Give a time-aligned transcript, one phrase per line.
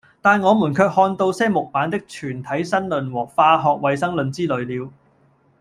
[0.19, 4.91] 但我們卻看到些木版的《全體新論》和《化學衛生論》之類了。